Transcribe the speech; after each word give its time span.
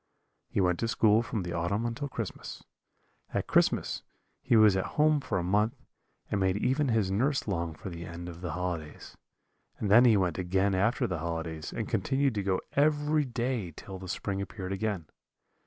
"He 0.49 0.59
went 0.59 0.79
to 0.79 0.87
school 0.87 1.21
from 1.21 1.43
the 1.43 1.53
autumn 1.53 1.85
until 1.85 2.09
Christmas: 2.09 2.63
at 3.35 3.45
Christmas 3.45 4.01
he 4.41 4.55
was 4.55 4.75
at 4.75 4.83
home 4.97 5.19
for 5.19 5.37
a 5.37 5.43
month, 5.43 5.75
and 6.31 6.39
made 6.41 6.57
even 6.57 6.87
his 6.87 7.11
nurse 7.11 7.47
long 7.47 7.75
for 7.75 7.91
the 7.91 8.03
end 8.07 8.27
of 8.27 8.41
the 8.41 8.53
holidays; 8.53 9.15
and 9.77 9.91
then 9.91 10.05
he 10.05 10.17
went 10.17 10.39
again 10.39 10.73
after 10.73 11.05
the 11.05 11.19
holidays, 11.19 11.71
and 11.71 11.87
continued 11.87 12.33
to 12.33 12.41
go 12.41 12.61
every 12.73 13.25
day 13.25 13.71
till 13.77 13.99
the 13.99 14.07
spring 14.09 14.41
appeared 14.41 14.71
again. 14.73 15.05